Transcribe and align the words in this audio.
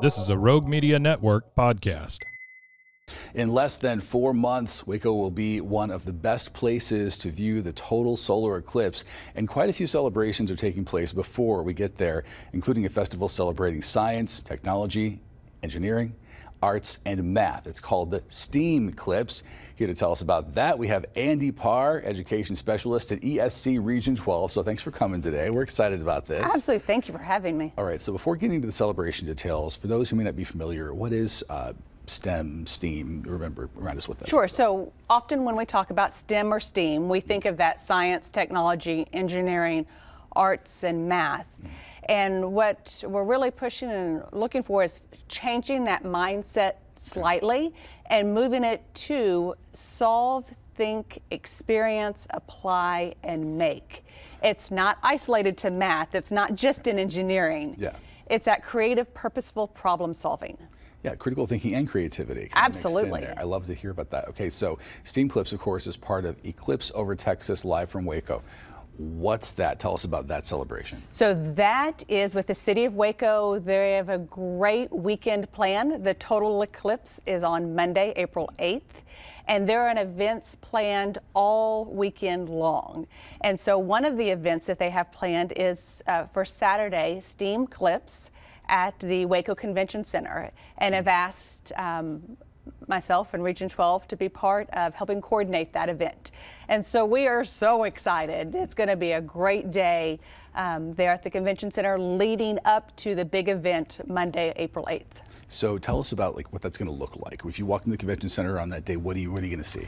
This 0.00 0.16
is 0.16 0.30
a 0.30 0.38
Rogue 0.38 0.68
Media 0.68 0.96
Network 0.96 1.56
podcast. 1.56 2.18
In 3.34 3.48
less 3.48 3.78
than 3.78 4.00
four 4.00 4.32
months, 4.32 4.86
Waco 4.86 5.12
will 5.12 5.32
be 5.32 5.60
one 5.60 5.90
of 5.90 6.04
the 6.04 6.12
best 6.12 6.52
places 6.52 7.18
to 7.18 7.32
view 7.32 7.62
the 7.62 7.72
total 7.72 8.16
solar 8.16 8.58
eclipse, 8.58 9.02
and 9.34 9.48
quite 9.48 9.68
a 9.68 9.72
few 9.72 9.88
celebrations 9.88 10.52
are 10.52 10.56
taking 10.56 10.84
place 10.84 11.12
before 11.12 11.64
we 11.64 11.74
get 11.74 11.96
there, 11.96 12.22
including 12.52 12.86
a 12.86 12.88
festival 12.88 13.26
celebrating 13.26 13.82
science, 13.82 14.40
technology, 14.40 15.18
engineering, 15.64 16.14
arts, 16.62 16.98
and 17.04 17.32
math. 17.34 17.66
It's 17.66 17.80
called 17.80 18.10
the 18.10 18.20
Steamclipse. 18.22 19.42
Here 19.76 19.86
to 19.86 19.94
tell 19.94 20.10
us 20.10 20.22
about 20.22 20.54
that, 20.54 20.76
we 20.76 20.88
have 20.88 21.06
Andy 21.14 21.52
Parr, 21.52 22.02
education 22.04 22.56
specialist 22.56 23.12
at 23.12 23.20
ESC 23.20 23.78
Region 23.80 24.16
12. 24.16 24.50
So 24.50 24.62
thanks 24.64 24.82
for 24.82 24.90
coming 24.90 25.22
today. 25.22 25.50
We're 25.50 25.62
excited 25.62 26.02
about 26.02 26.26
this. 26.26 26.42
Absolutely. 26.42 26.84
Thank 26.84 27.06
you 27.06 27.12
for 27.12 27.20
having 27.20 27.56
me. 27.56 27.72
All 27.78 27.84
right. 27.84 28.00
So 28.00 28.12
before 28.12 28.34
getting 28.34 28.60
to 28.60 28.66
the 28.66 28.72
celebration 28.72 29.28
details, 29.28 29.76
for 29.76 29.86
those 29.86 30.10
who 30.10 30.16
may 30.16 30.24
not 30.24 30.34
be 30.34 30.42
familiar, 30.42 30.92
what 30.92 31.12
is 31.12 31.44
uh, 31.48 31.74
STEM, 32.06 32.66
STEAM? 32.66 33.22
Remember, 33.22 33.70
remind 33.76 33.98
us 33.98 34.08
what 34.08 34.18
that. 34.18 34.28
Sure. 34.28 34.48
So 34.48 34.92
often 35.08 35.44
when 35.44 35.54
we 35.54 35.64
talk 35.64 35.90
about 35.90 36.12
STEM 36.12 36.52
or 36.52 36.58
STEAM, 36.58 37.08
we 37.08 37.20
think 37.20 37.44
of 37.44 37.56
that 37.58 37.80
science, 37.80 38.30
technology, 38.30 39.06
engineering, 39.12 39.86
arts, 40.32 40.82
and 40.82 41.08
math. 41.08 41.60
Mm. 41.62 41.68
And 42.08 42.52
what 42.52 43.04
we're 43.06 43.24
really 43.24 43.50
pushing 43.50 43.90
and 43.90 44.22
looking 44.32 44.62
for 44.62 44.82
is 44.82 45.00
changing 45.28 45.84
that 45.84 46.04
mindset 46.04 46.74
slightly 46.96 47.74
and 48.06 48.32
moving 48.32 48.64
it 48.64 48.82
to 48.94 49.54
solve, 49.74 50.46
think, 50.74 51.20
experience, 51.30 52.26
apply, 52.30 53.14
and 53.22 53.58
make. 53.58 54.04
It's 54.42 54.70
not 54.70 54.98
isolated 55.02 55.58
to 55.58 55.70
math. 55.70 56.14
It's 56.14 56.30
not 56.30 56.54
just 56.54 56.86
in 56.86 56.98
engineering. 56.98 57.74
Yeah. 57.78 57.96
It's 58.30 58.46
that 58.46 58.62
creative, 58.62 59.12
purposeful 59.12 59.68
problem 59.68 60.14
solving. 60.14 60.56
Yeah, 61.02 61.14
critical 61.14 61.46
thinking 61.46 61.74
and 61.74 61.88
creativity. 61.88 62.50
Absolutely. 62.54 63.26
I 63.26 63.44
love 63.44 63.66
to 63.66 63.74
hear 63.74 63.90
about 63.90 64.10
that. 64.10 64.28
Okay, 64.28 64.50
so 64.50 64.78
Steamclipse, 65.04 65.52
of 65.52 65.60
course, 65.60 65.86
is 65.86 65.96
part 65.96 66.24
of 66.24 66.36
Eclipse 66.44 66.90
over 66.94 67.14
Texas 67.14 67.64
live 67.64 67.88
from 67.88 68.04
Waco. 68.04 68.42
What's 68.98 69.52
that? 69.52 69.78
Tell 69.78 69.94
us 69.94 70.02
about 70.02 70.26
that 70.26 70.44
celebration. 70.44 71.00
So 71.12 71.32
that 71.54 72.04
is 72.08 72.34
with 72.34 72.48
the 72.48 72.54
city 72.54 72.84
of 72.84 72.96
Waco. 72.96 73.60
They 73.60 73.92
have 73.92 74.08
a 74.08 74.18
great 74.18 74.92
weekend 74.92 75.50
plan. 75.52 76.02
The 76.02 76.14
total 76.14 76.62
eclipse 76.62 77.20
is 77.24 77.44
on 77.44 77.76
Monday, 77.76 78.12
April 78.16 78.50
8th. 78.58 78.82
And 79.46 79.68
there 79.68 79.88
are 79.88 79.96
events 79.96 80.56
planned 80.60 81.18
all 81.32 81.84
weekend 81.86 82.48
long. 82.48 83.06
And 83.40 83.58
so 83.58 83.78
one 83.78 84.04
of 84.04 84.16
the 84.16 84.28
events 84.30 84.66
that 84.66 84.80
they 84.80 84.90
have 84.90 85.12
planned 85.12 85.52
is 85.56 86.02
uh, 86.08 86.26
for 86.26 86.44
Saturday, 86.44 87.22
Steamclipse 87.24 88.30
at 88.68 88.98
the 88.98 89.24
Waco 89.26 89.54
Convention 89.54 90.04
Center 90.04 90.50
and 90.76 90.94
have 90.94 91.08
asked 91.08 91.72
um, 91.76 92.36
myself 92.88 93.34
and 93.34 93.42
Region 93.42 93.68
12 93.68 94.08
to 94.08 94.16
be 94.16 94.28
part 94.28 94.68
of 94.70 94.94
helping 94.94 95.20
coordinate 95.20 95.72
that 95.72 95.88
event. 95.88 96.30
And 96.68 96.84
so 96.84 97.04
we 97.04 97.26
are 97.26 97.44
so 97.44 97.84
excited. 97.84 98.54
It's 98.54 98.74
going 98.74 98.88
to 98.88 98.96
be 98.96 99.12
a 99.12 99.20
great 99.20 99.70
day 99.70 100.20
um, 100.54 100.92
there 100.94 101.12
at 101.12 101.22
the 101.22 101.30
Convention 101.30 101.70
Center 101.70 101.98
leading 101.98 102.58
up 102.64 102.94
to 102.96 103.14
the 103.14 103.24
big 103.24 103.48
event 103.48 104.00
Monday, 104.06 104.52
April 104.56 104.86
8th. 104.90 105.22
So 105.48 105.78
tell 105.78 105.98
us 105.98 106.12
about 106.12 106.36
like 106.36 106.52
what 106.52 106.62
that's 106.62 106.76
going 106.76 106.90
to 106.90 106.94
look 106.94 107.16
like. 107.16 107.44
If 107.44 107.58
you 107.58 107.66
walk 107.66 107.82
into 107.82 107.92
the 107.92 107.98
Convention 107.98 108.28
Center 108.28 108.58
on 108.60 108.68
that 108.70 108.84
day, 108.84 108.96
what 108.96 109.16
are 109.16 109.20
you, 109.20 109.32
what 109.32 109.42
are 109.42 109.46
you 109.46 109.50
going 109.50 109.62
to 109.62 109.68
see? 109.68 109.86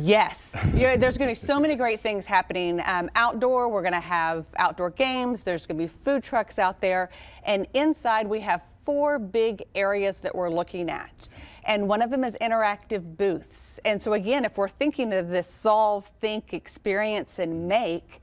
Yes, 0.00 0.54
there's 0.72 1.18
going 1.18 1.34
to 1.34 1.40
be 1.40 1.46
so 1.46 1.58
many 1.58 1.74
great 1.74 1.98
things 1.98 2.24
happening 2.24 2.80
um, 2.84 3.10
outdoor. 3.16 3.68
We're 3.68 3.82
going 3.82 3.94
to 3.94 4.00
have 4.00 4.46
outdoor 4.56 4.90
games. 4.90 5.42
There's 5.42 5.66
going 5.66 5.78
to 5.78 5.84
be 5.86 6.00
food 6.04 6.22
trucks 6.22 6.58
out 6.58 6.80
there, 6.80 7.10
and 7.44 7.66
inside 7.74 8.26
we 8.26 8.40
have 8.40 8.62
four 8.84 9.18
big 9.18 9.64
areas 9.74 10.18
that 10.20 10.34
we're 10.34 10.50
looking 10.50 10.88
at 10.88 11.28
and 11.68 11.86
one 11.86 12.00
of 12.00 12.10
them 12.10 12.24
is 12.24 12.34
interactive 12.40 13.18
booths. 13.18 13.78
And 13.84 14.00
so 14.00 14.14
again, 14.14 14.46
if 14.46 14.56
we're 14.56 14.70
thinking 14.70 15.12
of 15.12 15.28
this 15.28 15.46
solve, 15.46 16.10
think, 16.18 16.54
experience, 16.54 17.38
and 17.38 17.68
make, 17.68 18.22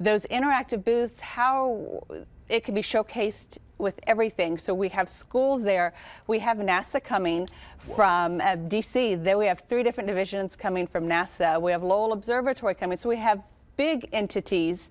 those 0.00 0.26
interactive 0.26 0.84
booths, 0.84 1.20
how 1.20 2.04
it 2.48 2.64
can 2.64 2.74
be 2.74 2.82
showcased 2.82 3.58
with 3.78 4.00
everything. 4.08 4.58
So 4.58 4.74
we 4.74 4.88
have 4.88 5.08
schools 5.08 5.62
there. 5.62 5.94
We 6.26 6.40
have 6.40 6.58
NASA 6.58 7.02
coming 7.02 7.46
from 7.94 8.40
uh, 8.40 8.56
DC. 8.56 9.22
Then 9.22 9.38
we 9.38 9.46
have 9.46 9.62
three 9.68 9.84
different 9.84 10.08
divisions 10.08 10.56
coming 10.56 10.88
from 10.88 11.06
NASA. 11.08 11.62
We 11.62 11.70
have 11.70 11.84
Lowell 11.84 12.12
Observatory 12.12 12.74
coming. 12.74 12.96
So 12.96 13.08
we 13.08 13.16
have 13.16 13.40
big 13.76 14.08
entities 14.12 14.90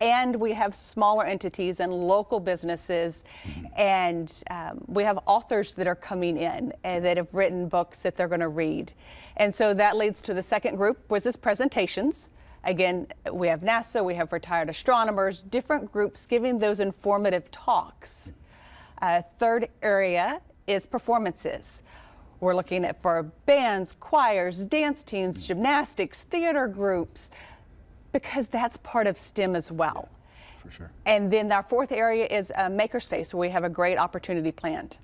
and 0.00 0.36
we 0.36 0.52
have 0.52 0.74
smaller 0.74 1.24
entities 1.24 1.80
and 1.80 1.92
local 1.92 2.40
businesses, 2.40 3.24
mm-hmm. 3.44 3.66
and 3.76 4.32
um, 4.50 4.84
we 4.86 5.02
have 5.02 5.18
authors 5.26 5.74
that 5.74 5.86
are 5.86 5.96
coming 5.96 6.36
in 6.36 6.72
and 6.84 7.04
that 7.04 7.16
have 7.16 7.28
written 7.32 7.68
books 7.68 7.98
that 8.00 8.16
they're 8.16 8.28
going 8.28 8.40
to 8.40 8.48
read. 8.48 8.92
And 9.36 9.54
so 9.54 9.74
that 9.74 9.96
leads 9.96 10.20
to 10.22 10.34
the 10.34 10.42
second 10.42 10.76
group, 10.76 10.98
which 11.08 11.26
is 11.26 11.36
presentations. 11.36 12.30
Again, 12.64 13.06
we 13.32 13.48
have 13.48 13.60
NASA, 13.60 14.04
we 14.04 14.14
have 14.14 14.32
retired 14.32 14.68
astronomers, 14.68 15.42
different 15.42 15.92
groups 15.92 16.26
giving 16.26 16.58
those 16.58 16.80
informative 16.80 17.50
talks. 17.50 18.32
Uh, 19.00 19.22
third 19.38 19.68
area 19.80 20.40
is 20.66 20.84
performances. 20.84 21.82
We're 22.40 22.54
looking 22.54 22.84
at 22.84 23.00
for 23.02 23.22
bands, 23.46 23.94
choirs, 23.98 24.64
dance 24.64 25.02
teams, 25.02 25.46
gymnastics, 25.46 26.22
theater 26.22 26.68
groups, 26.68 27.30
because 28.12 28.46
that's 28.48 28.76
part 28.78 29.06
of 29.06 29.18
STEM 29.18 29.54
as 29.56 29.70
well. 29.70 30.08
Yeah, 30.10 30.62
for 30.62 30.70
sure. 30.70 30.90
And 31.06 31.32
then 31.32 31.50
our 31.52 31.62
fourth 31.62 31.92
area 31.92 32.26
is 32.26 32.50
a 32.50 32.70
makerspace 32.70 33.34
where 33.34 33.48
we 33.48 33.50
have 33.50 33.64
a 33.64 33.68
great 33.68 33.98
opportunity 33.98 34.52
planned 34.52 34.98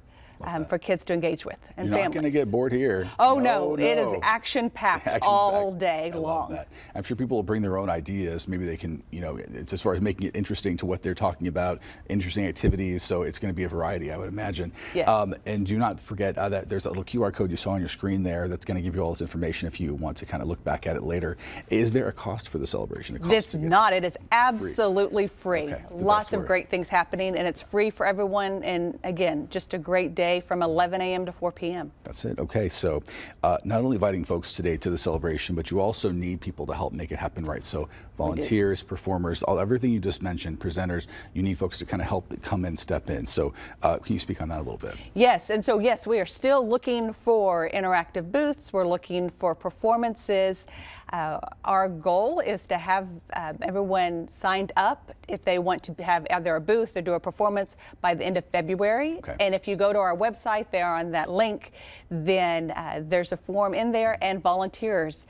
um, 0.46 0.64
for 0.64 0.78
kids 0.78 1.04
to 1.04 1.12
engage 1.12 1.44
with 1.44 1.58
and 1.76 1.88
You're 1.88 1.96
families. 1.96 2.14
not 2.14 2.14
going 2.14 2.32
to 2.32 2.38
get 2.38 2.50
bored 2.50 2.72
here. 2.72 3.08
Oh 3.18 3.38
no, 3.38 3.74
no. 3.74 3.82
it 3.82 3.98
is 3.98 4.12
action 4.22 4.70
packed 4.70 5.22
all 5.26 5.72
day 5.72 6.10
I 6.12 6.16
long. 6.16 6.58
I'm 6.94 7.02
sure 7.02 7.16
people 7.16 7.36
will 7.36 7.42
bring 7.42 7.62
their 7.62 7.76
own 7.78 7.90
ideas. 7.90 8.48
Maybe 8.48 8.64
they 8.64 8.76
can, 8.76 9.02
you 9.10 9.20
know, 9.20 9.36
it's 9.36 9.72
as 9.72 9.82
far 9.82 9.94
as 9.94 10.00
making 10.00 10.28
it 10.28 10.36
interesting 10.36 10.76
to 10.78 10.86
what 10.86 11.02
they're 11.02 11.14
talking 11.14 11.48
about, 11.48 11.80
interesting 12.08 12.46
activities. 12.46 13.02
So 13.02 13.22
it's 13.22 13.38
going 13.38 13.52
to 13.52 13.56
be 13.56 13.64
a 13.64 13.68
variety, 13.68 14.12
I 14.12 14.16
would 14.16 14.28
imagine. 14.28 14.72
Yeah. 14.94 15.04
Um, 15.04 15.34
and 15.46 15.66
do 15.66 15.78
not 15.78 16.00
forget 16.00 16.36
uh, 16.38 16.48
that 16.50 16.68
there's 16.68 16.86
a 16.86 16.88
little 16.88 17.04
QR 17.04 17.32
code 17.32 17.50
you 17.50 17.56
saw 17.56 17.70
on 17.70 17.80
your 17.80 17.88
screen 17.88 18.22
there 18.22 18.48
that's 18.48 18.64
going 18.64 18.76
to 18.76 18.82
give 18.82 18.94
you 18.94 19.02
all 19.02 19.10
this 19.10 19.22
information 19.22 19.68
if 19.68 19.80
you 19.80 19.94
want 19.94 20.16
to 20.18 20.26
kind 20.26 20.42
of 20.42 20.48
look 20.48 20.62
back 20.64 20.86
at 20.86 20.96
it 20.96 21.02
later. 21.02 21.36
Is 21.70 21.92
there 21.92 22.08
a 22.08 22.12
cost 22.12 22.48
for 22.48 22.58
the 22.58 22.66
celebration? 22.66 23.18
it's 23.22 23.54
not. 23.54 23.92
It 23.92 24.04
is 24.04 24.16
absolutely 24.32 25.26
free. 25.26 25.68
free. 25.68 25.74
Okay, 25.74 25.84
Lots 25.90 26.32
of 26.32 26.46
great 26.46 26.68
things 26.68 26.88
happening, 26.88 27.36
and 27.36 27.46
it's 27.46 27.62
free 27.62 27.90
for 27.90 28.06
everyone. 28.06 28.62
And 28.62 28.98
again, 29.04 29.48
just 29.50 29.74
a 29.74 29.78
great 29.78 30.14
day 30.14 30.33
from 30.40 30.62
11 30.62 31.00
a.m. 31.00 31.26
to 31.26 31.32
4 31.32 31.52
p.m. 31.52 31.92
That's 32.04 32.24
it. 32.24 32.38
Okay, 32.38 32.68
so 32.68 33.02
uh, 33.42 33.58
not 33.64 33.82
only 33.82 33.96
inviting 33.96 34.24
folks 34.24 34.52
today 34.52 34.76
to 34.78 34.90
the 34.90 34.98
celebration, 34.98 35.54
but 35.54 35.70
you 35.70 35.80
also 35.80 36.10
need 36.10 36.40
people 36.40 36.66
to 36.66 36.74
help 36.74 36.92
make 36.92 37.12
it 37.12 37.18
happen 37.18 37.44
right. 37.44 37.64
So 37.64 37.88
volunteers, 38.16 38.82
performers, 38.82 39.42
all 39.42 39.58
everything 39.58 39.92
you 39.92 40.00
just 40.00 40.22
mentioned, 40.22 40.60
presenters, 40.60 41.06
you 41.32 41.42
need 41.42 41.58
folks 41.58 41.78
to 41.78 41.84
kind 41.84 42.00
of 42.00 42.08
help 42.08 42.32
come 42.42 42.64
in, 42.64 42.76
step 42.76 43.10
in. 43.10 43.26
So 43.26 43.54
uh, 43.82 43.98
can 43.98 44.14
you 44.14 44.18
speak 44.18 44.40
on 44.40 44.48
that 44.48 44.58
a 44.58 44.62
little 44.62 44.78
bit? 44.78 44.94
Yes, 45.14 45.50
and 45.50 45.64
so 45.64 45.78
yes, 45.78 46.06
we 46.06 46.20
are 46.20 46.26
still 46.26 46.66
looking 46.66 47.12
for 47.12 47.70
interactive 47.72 48.30
booths. 48.30 48.72
We're 48.72 48.86
looking 48.86 49.30
for 49.30 49.54
performances. 49.54 50.66
Uh, 51.12 51.38
our 51.64 51.88
goal 51.88 52.40
is 52.40 52.66
to 52.66 52.76
have 52.76 53.06
uh, 53.34 53.52
everyone 53.62 54.26
signed 54.26 54.72
up 54.76 55.12
if 55.28 55.44
they 55.44 55.58
want 55.58 55.82
to 55.82 56.02
have 56.02 56.26
either 56.30 56.56
a 56.56 56.60
booth 56.60 56.96
or 56.96 57.02
do 57.02 57.12
a 57.12 57.20
performance 57.20 57.76
by 58.00 58.14
the 58.14 58.24
end 58.24 58.36
of 58.36 58.44
February. 58.46 59.18
Okay. 59.18 59.36
And 59.38 59.54
if 59.54 59.68
you 59.68 59.76
go 59.76 59.92
to 59.92 59.98
our 59.98 60.13
website 60.16 60.70
there 60.70 60.94
on 60.94 61.10
that 61.12 61.30
link, 61.30 61.72
then 62.10 62.70
uh, 62.70 63.02
there's 63.06 63.32
a 63.32 63.36
form 63.36 63.74
in 63.74 63.92
there 63.92 64.18
and 64.22 64.42
volunteers. 64.42 65.26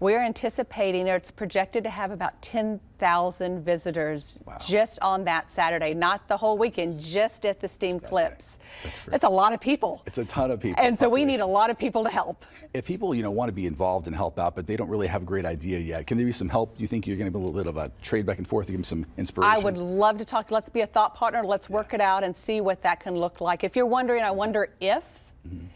We're 0.00 0.22
anticipating 0.22 1.08
or 1.08 1.16
it's 1.16 1.30
projected 1.30 1.82
to 1.82 1.90
have 1.90 2.12
about 2.12 2.40
10,000 2.40 3.64
visitors 3.64 4.38
wow. 4.46 4.56
just 4.64 5.00
on 5.02 5.24
that 5.24 5.50
Saturday, 5.50 5.92
not 5.92 6.28
the 6.28 6.36
whole 6.36 6.56
weekend, 6.56 7.00
just 7.00 7.44
at 7.44 7.58
the 7.58 7.66
Steamclipse. 7.66 8.58
That's, 8.84 9.00
That's 9.08 9.24
a 9.24 9.28
lot 9.28 9.52
of 9.52 9.60
people. 9.60 10.02
It's 10.06 10.18
a 10.18 10.24
ton 10.24 10.52
of 10.52 10.60
people. 10.60 10.84
And 10.84 10.96
so 10.96 11.08
we 11.08 11.24
need 11.24 11.40
a 11.40 11.46
lot 11.46 11.68
of 11.68 11.78
people 11.78 12.04
to 12.04 12.10
help. 12.10 12.44
If 12.74 12.86
people, 12.86 13.12
you 13.12 13.24
know, 13.24 13.32
want 13.32 13.48
to 13.48 13.52
be 13.52 13.66
involved 13.66 14.06
and 14.06 14.14
help 14.14 14.38
out, 14.38 14.54
but 14.54 14.68
they 14.68 14.76
don't 14.76 14.88
really 14.88 15.08
have 15.08 15.22
a 15.22 15.26
great 15.26 15.44
idea 15.44 15.80
yet, 15.80 16.06
can 16.06 16.16
there 16.16 16.26
be 16.26 16.32
some 16.32 16.48
help? 16.48 16.78
You 16.78 16.86
think 16.86 17.06
you're 17.08 17.16
going 17.16 17.30
to 17.30 17.36
be 17.36 17.42
a 17.42 17.44
little 17.44 17.58
bit 17.58 17.66
of 17.66 17.76
a 17.76 17.90
trade 18.00 18.24
back 18.24 18.38
and 18.38 18.46
forth 18.46 18.68
give 18.68 18.76
them 18.76 18.84
some 18.84 19.04
inspiration? 19.16 19.52
I 19.52 19.58
would 19.58 19.78
love 19.78 20.18
to 20.18 20.24
talk. 20.24 20.52
Let's 20.52 20.68
be 20.68 20.82
a 20.82 20.86
thought 20.86 21.14
partner. 21.14 21.44
Let's 21.44 21.68
work 21.68 21.88
yeah. 21.90 21.96
it 21.96 22.00
out 22.02 22.22
and 22.22 22.36
see 22.36 22.60
what 22.60 22.82
that 22.82 23.00
can 23.00 23.16
look 23.16 23.40
like. 23.40 23.64
If 23.64 23.74
you're 23.74 23.86
wondering, 23.86 24.22
I 24.22 24.30
wonder 24.30 24.68
if. 24.80 25.02
Mm-hmm 25.46 25.66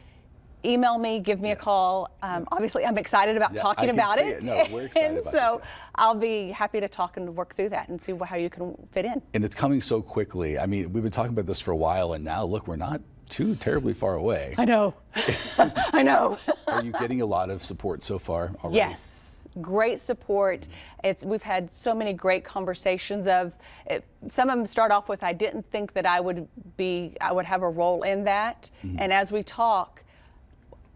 email 0.64 0.98
me, 0.98 1.20
give 1.20 1.40
me 1.40 1.48
yeah. 1.48 1.54
a 1.54 1.56
call. 1.58 2.10
Um, 2.22 2.46
obviously, 2.52 2.84
I'm 2.84 2.98
excited 2.98 3.36
about 3.36 3.54
yeah, 3.54 3.62
talking 3.62 3.90
about 3.90 4.18
it. 4.18 4.26
it. 4.26 4.42
No, 4.42 4.66
we're 4.70 4.86
excited 4.86 5.16
and 5.16 5.24
so 5.24 5.62
I'll 5.94 6.14
be 6.14 6.50
happy 6.50 6.80
to 6.80 6.88
talk 6.88 7.16
and 7.16 7.34
work 7.34 7.54
through 7.56 7.70
that 7.70 7.88
and 7.88 8.00
see 8.00 8.12
how 8.24 8.36
you 8.36 8.50
can 8.50 8.76
fit 8.92 9.04
in. 9.04 9.22
And 9.34 9.44
it's 9.44 9.54
coming 9.54 9.80
so 9.80 10.02
quickly. 10.02 10.58
I 10.58 10.66
mean, 10.66 10.92
we've 10.92 11.02
been 11.02 11.12
talking 11.12 11.32
about 11.32 11.46
this 11.46 11.60
for 11.60 11.72
a 11.72 11.76
while, 11.76 12.12
and 12.12 12.24
now 12.24 12.44
look, 12.44 12.66
we're 12.66 12.76
not 12.76 13.00
too 13.28 13.56
terribly 13.56 13.94
far 13.94 14.14
away. 14.14 14.54
I 14.58 14.64
know. 14.64 14.94
I 15.58 16.02
know. 16.02 16.38
Are 16.66 16.84
you 16.84 16.92
getting 16.92 17.22
a 17.22 17.26
lot 17.26 17.50
of 17.50 17.62
support 17.62 18.04
so 18.04 18.18
far 18.18 18.52
already? 18.62 18.78
Yes 18.78 19.12
great 19.60 20.00
support. 20.00 20.66
It's, 21.04 21.24
we've 21.24 21.42
had 21.42 21.70
so 21.70 21.94
many 21.94 22.12
great 22.12 22.44
conversations 22.44 23.26
of 23.26 23.52
it, 23.86 24.04
some 24.28 24.48
of 24.48 24.56
them 24.56 24.66
start 24.66 24.92
off 24.92 25.08
with 25.08 25.22
I 25.22 25.32
didn't 25.32 25.70
think 25.70 25.92
that 25.92 26.06
I 26.06 26.20
would 26.20 26.48
be 26.76 27.16
I 27.20 27.32
would 27.32 27.44
have 27.44 27.62
a 27.62 27.68
role 27.68 28.02
in 28.02 28.24
that 28.24 28.70
mm-hmm. 28.84 28.96
and 28.98 29.12
as 29.12 29.32
we 29.32 29.42
talk 29.42 30.01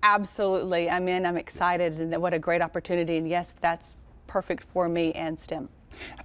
Absolutely. 0.07 0.89
I'm 0.89 1.09
in. 1.09 1.27
I'm 1.27 1.37
excited. 1.37 1.99
And 1.99 2.17
what 2.23 2.33
a 2.33 2.39
great 2.39 2.63
opportunity. 2.63 3.17
And 3.17 3.29
yes, 3.29 3.55
that's 3.61 3.97
perfect 4.29 4.63
for 4.63 4.89
me 4.89 5.13
and 5.13 5.37
STEM. 5.37 5.69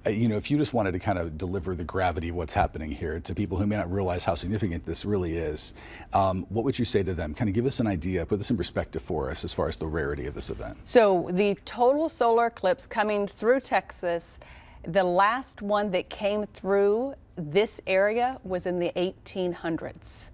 Uh, 0.05 0.11
you 0.11 0.27
know, 0.27 0.37
if 0.37 0.51
you 0.51 0.57
just 0.57 0.71
wanted 0.71 0.91
to 0.91 0.99
kind 0.99 1.17
of 1.17 1.35
deliver 1.35 1.75
the 1.75 1.83
gravity 1.83 2.29
of 2.29 2.35
what's 2.35 2.53
happening 2.53 2.91
here 2.91 3.19
to 3.19 3.33
people 3.33 3.57
who 3.57 3.65
may 3.65 3.77
not 3.77 3.91
realize 3.91 4.23
how 4.23 4.35
significant 4.35 4.85
this 4.85 5.03
really 5.03 5.35
is, 5.35 5.73
um, 6.13 6.45
what 6.49 6.63
would 6.63 6.77
you 6.77 6.85
say 6.85 7.01
to 7.01 7.15
them? 7.15 7.33
Kind 7.33 7.49
of 7.49 7.55
give 7.55 7.65
us 7.65 7.79
an 7.79 7.87
idea, 7.87 8.23
put 8.23 8.37
this 8.37 8.51
in 8.51 8.57
perspective 8.57 9.01
for 9.01 9.31
us 9.31 9.43
as 9.43 9.51
far 9.51 9.67
as 9.67 9.77
the 9.77 9.87
rarity 9.87 10.27
of 10.27 10.35
this 10.35 10.51
event. 10.51 10.77
So, 10.85 11.29
the 11.31 11.55
total 11.65 12.07
solar 12.07 12.47
eclipse 12.47 12.85
coming 12.85 13.27
through 13.27 13.61
Texas, 13.61 14.37
the 14.83 15.03
last 15.03 15.63
one 15.63 15.89
that 15.91 16.09
came 16.09 16.45
through 16.45 17.15
this 17.35 17.81
area 17.87 18.39
was 18.43 18.67
in 18.67 18.77
the 18.77 18.91
1800s. 18.95 20.29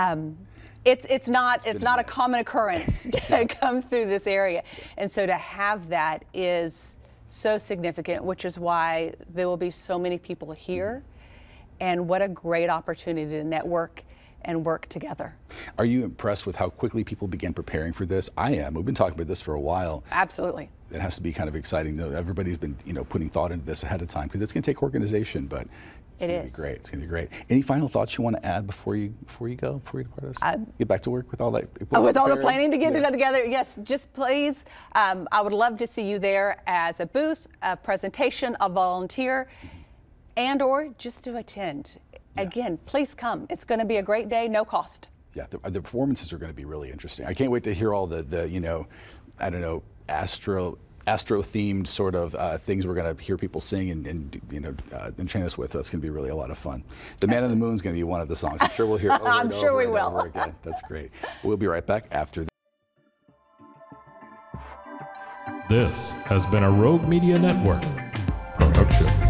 Um, 0.00 0.36
it's 0.84 1.06
it's 1.10 1.28
not 1.28 1.58
it's, 1.58 1.66
it's 1.66 1.82
not 1.82 1.98
a, 1.98 2.02
a 2.02 2.04
common 2.04 2.40
occurrence 2.40 3.02
to 3.26 3.46
come 3.46 3.82
through 3.82 4.06
this 4.06 4.26
area, 4.26 4.62
and 4.96 5.10
so 5.10 5.26
to 5.26 5.34
have 5.34 5.88
that 5.90 6.24
is 6.32 6.96
so 7.28 7.58
significant, 7.58 8.24
which 8.24 8.44
is 8.44 8.58
why 8.58 9.14
there 9.32 9.46
will 9.46 9.56
be 9.56 9.70
so 9.70 9.98
many 9.98 10.18
people 10.18 10.52
here, 10.52 11.04
and 11.80 12.08
what 12.08 12.22
a 12.22 12.28
great 12.28 12.70
opportunity 12.70 13.30
to 13.30 13.44
network 13.44 14.04
and 14.42 14.64
work 14.64 14.88
together. 14.88 15.34
Are 15.76 15.84
you 15.84 16.02
impressed 16.02 16.46
with 16.46 16.56
how 16.56 16.70
quickly 16.70 17.04
people 17.04 17.28
began 17.28 17.52
preparing 17.52 17.92
for 17.92 18.06
this? 18.06 18.30
I 18.38 18.52
am. 18.52 18.72
We've 18.72 18.86
been 18.86 18.94
talking 18.94 19.14
about 19.14 19.28
this 19.28 19.42
for 19.42 19.52
a 19.52 19.60
while. 19.60 20.02
Absolutely. 20.10 20.70
It 20.90 21.00
has 21.00 21.16
to 21.16 21.22
be 21.22 21.32
kind 21.32 21.48
of 21.48 21.56
exciting. 21.56 22.00
Everybody's 22.00 22.56
been, 22.56 22.76
you 22.84 22.92
know, 22.92 23.04
putting 23.04 23.28
thought 23.28 23.52
into 23.52 23.64
this 23.64 23.82
ahead 23.82 24.02
of 24.02 24.08
time 24.08 24.26
because 24.28 24.40
it's 24.40 24.52
going 24.52 24.62
to 24.62 24.70
take 24.70 24.82
organization, 24.82 25.46
but 25.46 25.66
it's 26.14 26.26
going 26.26 26.40
to 26.40 26.46
be 26.48 26.54
great. 26.54 26.76
It's 26.76 26.90
going 26.90 27.00
to 27.00 27.06
be 27.06 27.10
great. 27.10 27.28
Any 27.48 27.62
final 27.62 27.88
thoughts 27.88 28.18
you 28.18 28.24
want 28.24 28.36
to 28.36 28.44
add 28.44 28.66
before 28.66 28.96
you 28.96 29.10
before 29.24 29.48
you 29.48 29.56
go? 29.56 29.78
Before 29.78 30.00
you 30.00 30.04
depart 30.04 30.36
us? 30.36 30.42
Uh, 30.42 30.58
Get 30.78 30.88
back 30.88 31.00
to 31.02 31.10
work 31.10 31.30
with 31.30 31.40
all 31.40 31.50
that. 31.52 31.68
Oh, 31.92 32.02
with 32.02 32.16
all 32.16 32.28
the 32.28 32.36
planning 32.36 32.70
to 32.70 32.78
get 32.78 32.92
yeah. 32.94 33.08
together. 33.08 33.44
Yes, 33.44 33.78
just 33.82 34.12
please. 34.12 34.64
Um, 34.94 35.28
I 35.32 35.40
would 35.40 35.52
love 35.52 35.78
to 35.78 35.86
see 35.86 36.02
you 36.02 36.18
there 36.18 36.62
as 36.66 37.00
a 37.00 37.06
booth, 37.06 37.46
a 37.62 37.76
presentation, 37.76 38.56
a 38.60 38.68
volunteer, 38.68 39.48
and 40.36 40.60
or 40.60 40.88
just 40.98 41.24
to 41.24 41.36
attend. 41.36 41.98
Yeah. 42.12 42.42
Again, 42.42 42.78
please 42.86 43.14
come. 43.14 43.46
It's 43.48 43.64
going 43.64 43.80
to 43.80 43.86
be 43.86 43.96
a 43.96 44.02
great 44.02 44.28
day, 44.28 44.46
no 44.46 44.64
cost. 44.64 45.08
Yeah, 45.34 45.46
the, 45.48 45.58
the 45.70 45.80
performances 45.80 46.32
are 46.32 46.38
going 46.38 46.50
to 46.50 46.56
be 46.56 46.64
really 46.64 46.90
interesting. 46.90 47.26
I 47.26 47.34
can't 47.34 47.50
wait 47.50 47.62
to 47.64 47.72
hear 47.72 47.94
all 47.94 48.06
the 48.06 48.22
the 48.22 48.48
you 48.48 48.60
know, 48.60 48.86
I 49.38 49.48
don't 49.48 49.62
know, 49.62 49.82
astro 50.10 50.78
astro 51.06 51.42
themed 51.42 51.86
sort 51.86 52.14
of 52.14 52.34
uh, 52.34 52.58
things 52.58 52.86
we're 52.86 52.94
going 52.94 53.16
to 53.16 53.22
hear 53.22 53.36
people 53.36 53.60
sing 53.60 53.90
and, 53.90 54.06
and 54.06 54.40
you 54.50 54.60
know 54.60 54.74
uh, 54.92 55.10
enchain 55.12 55.44
us 55.44 55.56
with. 55.56 55.72
That's 55.72 55.90
going 55.90 56.00
to 56.00 56.04
be 56.04 56.10
really 56.10 56.28
a 56.30 56.36
lot 56.36 56.50
of 56.50 56.58
fun. 56.58 56.84
The 57.20 57.26
Man 57.26 57.42
in 57.44 57.50
the 57.50 57.56
Moon 57.56 57.74
is 57.74 57.82
going 57.82 57.94
to 57.94 57.98
be 57.98 58.04
one 58.04 58.20
of 58.20 58.28
the 58.28 58.36
songs. 58.36 58.60
I'm 58.60 58.70
sure 58.70 58.86
we'll 58.86 58.98
hear. 58.98 59.12
Over 59.20 59.26
I'm 59.26 59.46
and 59.46 59.54
sure 59.54 59.70
over 59.70 59.78
we 59.78 59.84
and 59.84 59.92
will. 59.92 60.08
Over 60.08 60.26
again. 60.26 60.54
That's 60.62 60.82
great. 60.82 61.10
We'll 61.42 61.56
be 61.56 61.66
right 61.66 61.86
back 61.86 62.06
after. 62.10 62.46
This 65.68 66.12
has 66.24 66.44
been 66.46 66.64
a 66.64 66.70
Rogue 66.70 67.06
Media 67.06 67.38
Network 67.38 67.82
production. 68.56 69.29